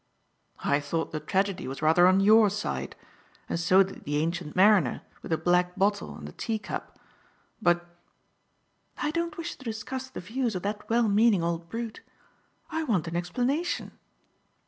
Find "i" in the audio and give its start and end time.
0.63-0.79, 9.03-9.11, 12.71-12.81